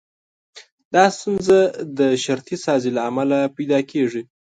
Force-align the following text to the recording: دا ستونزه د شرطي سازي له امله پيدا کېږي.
دا 0.93 1.03
ستونزه 1.17 1.57
د 1.99 1.99
شرطي 2.23 2.55
سازي 2.65 2.89
له 2.97 3.01
امله 3.09 3.39
پيدا 3.55 3.79
کېږي. 3.91 4.21